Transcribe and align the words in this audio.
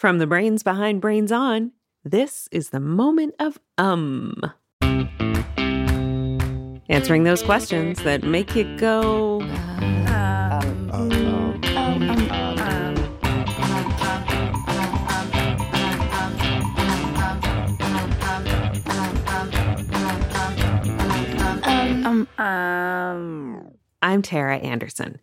From 0.00 0.16
the 0.16 0.26
brains 0.26 0.62
behind 0.62 1.02
Brains 1.02 1.30
On, 1.30 1.72
this 2.06 2.48
is 2.50 2.70
the 2.70 2.80
moment 2.80 3.34
of 3.38 3.58
um. 3.76 4.34
Answering 6.88 7.24
those 7.24 7.42
questions 7.42 8.02
that 8.02 8.22
make 8.22 8.56
you 8.56 8.64
go. 8.78 9.42
Um, 22.06 22.26
um. 22.38 23.70
I'm 24.00 24.22
Tara 24.22 24.56
Anderson. 24.56 25.20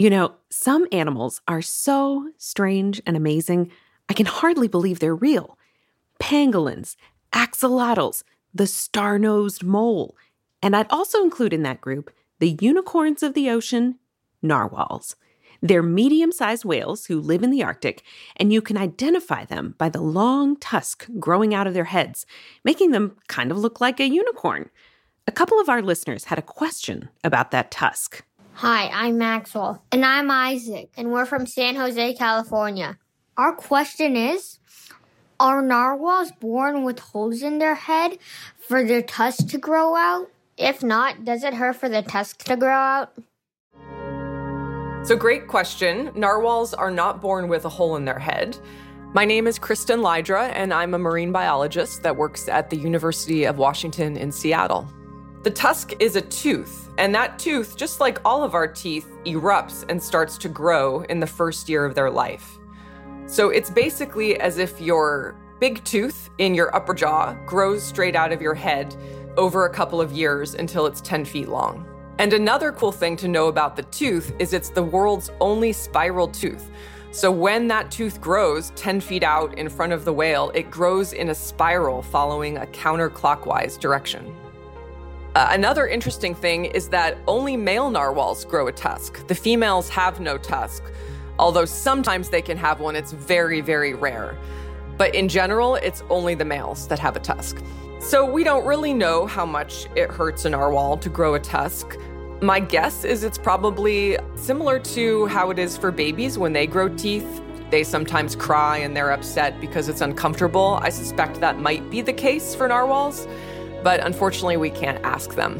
You 0.00 0.10
know, 0.10 0.34
some 0.50 0.88
animals 0.90 1.40
are 1.46 1.62
so 1.62 2.28
strange 2.38 3.00
and 3.06 3.16
amazing, 3.16 3.70
I 4.08 4.14
can 4.14 4.26
hardly 4.26 4.68
believe 4.68 4.98
they're 4.98 5.14
real. 5.14 5.58
Pangolins, 6.20 6.96
axolotls, 7.32 8.22
the 8.54 8.66
star 8.66 9.18
nosed 9.18 9.62
mole. 9.62 10.16
And 10.62 10.74
I'd 10.74 10.90
also 10.90 11.22
include 11.22 11.52
in 11.52 11.62
that 11.62 11.80
group 11.80 12.10
the 12.38 12.56
unicorns 12.60 13.22
of 13.22 13.34
the 13.34 13.50
ocean, 13.50 13.98
narwhals. 14.42 15.16
They're 15.62 15.82
medium 15.82 16.32
sized 16.32 16.64
whales 16.64 17.06
who 17.06 17.20
live 17.20 17.42
in 17.42 17.50
the 17.50 17.62
Arctic, 17.62 18.02
and 18.36 18.52
you 18.52 18.60
can 18.60 18.76
identify 18.76 19.44
them 19.44 19.74
by 19.78 19.88
the 19.88 20.02
long 20.02 20.56
tusk 20.56 21.06
growing 21.18 21.54
out 21.54 21.66
of 21.66 21.74
their 21.74 21.84
heads, 21.84 22.26
making 22.62 22.90
them 22.90 23.16
kind 23.28 23.50
of 23.50 23.58
look 23.58 23.80
like 23.80 23.98
a 23.98 24.08
unicorn. 24.08 24.70
A 25.26 25.32
couple 25.32 25.58
of 25.58 25.68
our 25.68 25.82
listeners 25.82 26.24
had 26.24 26.38
a 26.38 26.42
question 26.42 27.08
about 27.24 27.50
that 27.50 27.70
tusk. 27.70 28.22
Hi, 28.54 28.88
I'm 28.92 29.18
Maxwell. 29.18 29.82
And 29.90 30.04
I'm 30.04 30.30
Isaac, 30.30 30.90
and 30.96 31.10
we're 31.10 31.26
from 31.26 31.46
San 31.46 31.74
Jose, 31.74 32.14
California. 32.14 32.98
Our 33.38 33.52
question 33.52 34.16
is 34.16 34.58
Are 35.38 35.60
narwhals 35.60 36.32
born 36.32 36.84
with 36.84 36.98
holes 36.98 37.42
in 37.42 37.58
their 37.58 37.74
head 37.74 38.18
for 38.58 38.82
their 38.82 39.02
tusks 39.02 39.44
to 39.44 39.58
grow 39.58 39.94
out? 39.94 40.30
If 40.56 40.82
not, 40.82 41.26
does 41.26 41.44
it 41.44 41.52
hurt 41.52 41.76
for 41.76 41.90
the 41.90 42.00
tusks 42.00 42.44
to 42.44 42.56
grow 42.56 42.72
out? 42.72 43.12
So, 45.02 45.16
great 45.16 45.48
question. 45.48 46.10
Narwhals 46.14 46.72
are 46.72 46.90
not 46.90 47.20
born 47.20 47.48
with 47.48 47.66
a 47.66 47.68
hole 47.68 47.96
in 47.96 48.06
their 48.06 48.18
head. 48.18 48.56
My 49.12 49.26
name 49.26 49.46
is 49.46 49.58
Kristin 49.58 50.00
Laidre, 50.00 50.50
and 50.54 50.72
I'm 50.72 50.94
a 50.94 50.98
marine 50.98 51.30
biologist 51.30 52.02
that 52.04 52.16
works 52.16 52.48
at 52.48 52.70
the 52.70 52.76
University 52.78 53.44
of 53.44 53.58
Washington 53.58 54.16
in 54.16 54.32
Seattle. 54.32 54.88
The 55.42 55.50
tusk 55.50 55.92
is 56.00 56.16
a 56.16 56.22
tooth, 56.22 56.88
and 56.96 57.14
that 57.14 57.38
tooth, 57.38 57.76
just 57.76 58.00
like 58.00 58.18
all 58.24 58.42
of 58.42 58.54
our 58.54 58.66
teeth, 58.66 59.06
erupts 59.26 59.84
and 59.90 60.02
starts 60.02 60.38
to 60.38 60.48
grow 60.48 61.02
in 61.02 61.20
the 61.20 61.26
first 61.26 61.68
year 61.68 61.84
of 61.84 61.94
their 61.94 62.10
life. 62.10 62.58
So 63.26 63.50
it's 63.50 63.70
basically 63.70 64.38
as 64.38 64.58
if 64.58 64.80
your 64.80 65.34
big 65.58 65.82
tooth 65.84 66.30
in 66.38 66.54
your 66.54 66.74
upper 66.74 66.94
jaw 66.94 67.34
grows 67.44 67.82
straight 67.82 68.14
out 68.14 68.30
of 68.30 68.40
your 68.40 68.54
head 68.54 68.94
over 69.36 69.66
a 69.66 69.70
couple 69.70 70.00
of 70.00 70.12
years 70.12 70.54
until 70.54 70.86
it's 70.86 71.00
10 71.00 71.24
feet 71.24 71.48
long. 71.48 71.84
And 72.18 72.32
another 72.32 72.70
cool 72.70 72.92
thing 72.92 73.16
to 73.16 73.28
know 73.28 73.48
about 73.48 73.74
the 73.74 73.82
tooth 73.84 74.32
is 74.38 74.52
it's 74.52 74.70
the 74.70 74.82
world's 74.82 75.30
only 75.40 75.72
spiral 75.72 76.28
tooth. 76.28 76.70
So 77.10 77.32
when 77.32 77.66
that 77.68 77.90
tooth 77.90 78.20
grows 78.20 78.70
10 78.76 79.00
feet 79.00 79.24
out 79.24 79.58
in 79.58 79.68
front 79.68 79.92
of 79.92 80.04
the 80.04 80.12
whale, 80.12 80.52
it 80.54 80.70
grows 80.70 81.12
in 81.12 81.30
a 81.30 81.34
spiral 81.34 82.02
following 82.02 82.58
a 82.58 82.66
counterclockwise 82.66 83.78
direction. 83.80 84.34
Uh, 85.34 85.48
another 85.50 85.88
interesting 85.88 86.34
thing 86.34 86.66
is 86.66 86.88
that 86.90 87.18
only 87.26 87.56
male 87.56 87.90
narwhals 87.90 88.44
grow 88.44 88.68
a 88.68 88.72
tusk. 88.72 89.26
The 89.26 89.34
females 89.34 89.88
have 89.90 90.20
no 90.20 90.38
tusk, 90.38 90.82
although 91.38 91.64
sometimes 91.64 92.28
they 92.28 92.42
can 92.42 92.56
have 92.56 92.80
one. 92.80 92.96
It's 92.96 93.12
very, 93.12 93.60
very 93.60 93.94
rare. 93.94 94.36
But 94.96 95.14
in 95.14 95.28
general, 95.28 95.74
it's 95.76 96.02
only 96.08 96.34
the 96.34 96.44
males 96.44 96.88
that 96.88 96.98
have 96.98 97.16
a 97.16 97.20
tusk. 97.20 97.62
So 98.00 98.24
we 98.24 98.44
don't 98.44 98.64
really 98.64 98.94
know 98.94 99.26
how 99.26 99.44
much 99.44 99.86
it 99.96 100.10
hurts 100.10 100.44
a 100.44 100.50
narwhal 100.50 100.96
to 100.98 101.08
grow 101.08 101.34
a 101.34 101.40
tusk. 101.40 101.96
My 102.40 102.60
guess 102.60 103.04
is 103.04 103.24
it's 103.24 103.38
probably 103.38 104.18
similar 104.34 104.78
to 104.78 105.26
how 105.26 105.50
it 105.50 105.58
is 105.58 105.76
for 105.76 105.90
babies 105.90 106.38
when 106.38 106.52
they 106.52 106.66
grow 106.66 106.88
teeth. 106.88 107.42
They 107.70 107.82
sometimes 107.82 108.36
cry 108.36 108.78
and 108.78 108.96
they're 108.96 109.10
upset 109.10 109.60
because 109.60 109.88
it's 109.88 110.02
uncomfortable. 110.02 110.78
I 110.82 110.90
suspect 110.90 111.40
that 111.40 111.58
might 111.58 111.90
be 111.90 112.00
the 112.00 112.12
case 112.12 112.54
for 112.54 112.68
narwhals, 112.68 113.26
but 113.82 114.04
unfortunately, 114.04 114.56
we 114.56 114.70
can't 114.70 115.02
ask 115.04 115.34
them. 115.34 115.58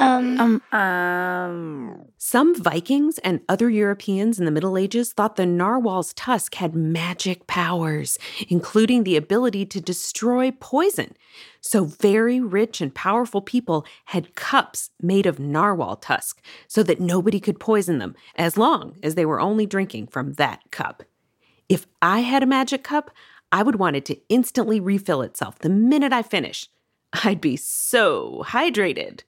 Um, 0.00 0.40
Um, 0.40 0.78
um. 0.78 2.04
Some 2.16 2.54
Vikings 2.54 3.18
and 3.18 3.40
other 3.48 3.68
Europeans 3.68 4.38
in 4.38 4.44
the 4.44 4.50
Middle 4.50 4.78
Ages 4.78 5.12
thought 5.12 5.36
the 5.36 5.44
narwhal's 5.44 6.14
tusk 6.14 6.54
had 6.54 6.74
magic 6.74 7.46
powers, 7.46 8.18
including 8.48 9.04
the 9.04 9.16
ability 9.16 9.66
to 9.66 9.80
destroy 9.80 10.50
poison. 10.52 11.14
So, 11.60 11.84
very 11.84 12.40
rich 12.40 12.80
and 12.80 12.94
powerful 12.94 13.42
people 13.42 13.84
had 14.06 14.34
cups 14.34 14.90
made 15.02 15.26
of 15.26 15.38
narwhal 15.38 15.96
tusk 15.96 16.40
so 16.66 16.82
that 16.84 17.00
nobody 17.00 17.40
could 17.40 17.60
poison 17.60 17.98
them 17.98 18.14
as 18.36 18.56
long 18.56 18.96
as 19.02 19.14
they 19.14 19.26
were 19.26 19.40
only 19.40 19.66
drinking 19.66 20.06
from 20.06 20.34
that 20.34 20.60
cup. 20.70 21.02
If 21.68 21.86
I 22.00 22.20
had 22.20 22.42
a 22.42 22.46
magic 22.46 22.82
cup, 22.82 23.10
I 23.52 23.62
would 23.62 23.76
want 23.76 23.96
it 23.96 24.04
to 24.06 24.18
instantly 24.28 24.80
refill 24.80 25.22
itself 25.22 25.58
the 25.58 25.68
minute 25.68 26.12
I 26.12 26.22
finish. 26.22 26.68
I'd 27.24 27.40
be 27.40 27.56
so 27.56 28.44
hydrated. 28.46 29.20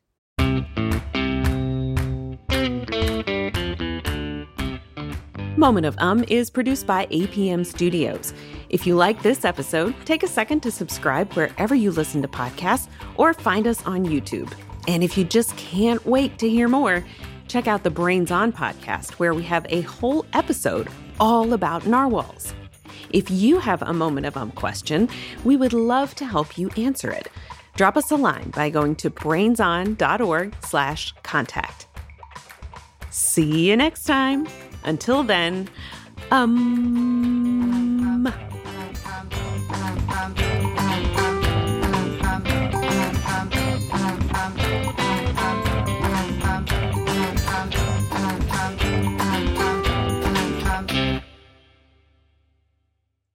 Moment 5.57 5.85
of 5.85 5.95
Um 5.99 6.25
is 6.29 6.49
produced 6.49 6.87
by 6.87 7.05
APM 7.07 7.67
Studios. 7.67 8.33
If 8.71 8.87
you 8.87 8.95
like 8.95 9.23
this 9.23 9.45
episode, 9.45 9.95
take 10.07 10.23
a 10.23 10.29
second 10.29 10.61
to 10.61 10.71
subscribe 10.71 11.31
wherever 11.35 11.75
you 11.75 11.91
listen 11.91 12.23
to 12.23 12.29
podcasts 12.29 12.89
or 13.17 13.35
find 13.35 13.67
us 13.67 13.85
on 13.85 14.07
YouTube. 14.07 14.51
And 14.89 15.05
if 15.05 15.19
you 15.19 15.25
just 15.25 15.55
can't 15.59 16.05
wait 16.07 16.39
to 16.39 16.49
hear 16.49 16.69
more, 16.69 17.05
check 17.49 17.67
out 17.67 17.83
the 17.83 17.91
Brains 17.91 18.31
On 18.31 18.51
podcast, 18.51 19.13
where 19.13 19.35
we 19.35 19.43
have 19.43 19.67
a 19.69 19.83
whole 19.83 20.25
episode 20.33 20.89
all 21.21 21.53
about 21.53 21.87
narwhals. 21.87 22.55
If 23.11 23.31
you 23.31 23.59
have 23.59 23.83
a 23.83 23.93
moment 23.93 24.25
of 24.25 24.39
um 24.39 24.53
question, 24.53 25.07
we 25.45 25.59
would 25.59 25.75
love 25.75 26.15
to 26.15 26.25
help 26.25 26.57
you 26.57 26.71
answer 26.79 27.11
it. 27.11 27.29
Drop 27.77 27.99
us 27.99 28.11
a 28.11 28.17
line 28.17 28.51
by 28.51 28.71
going 28.71 28.97
to 28.97 29.11
brainson.org 29.11 30.55
slash 30.65 31.15
contact. 31.23 31.89
See 33.11 33.69
you 33.69 33.77
next 33.77 34.05
time. 34.05 34.49
Until 34.85 35.23
then, 35.23 35.69
um... 36.31 37.42